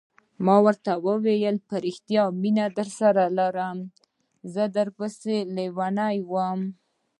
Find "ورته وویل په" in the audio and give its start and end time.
0.65-1.75